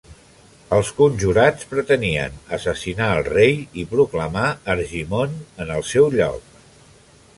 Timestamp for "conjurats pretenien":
1.01-2.39